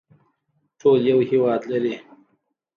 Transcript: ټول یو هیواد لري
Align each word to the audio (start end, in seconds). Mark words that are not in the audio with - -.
ټول 0.79 0.99
یو 1.11 1.19
هیواد 1.29 1.61
لري 1.71 1.93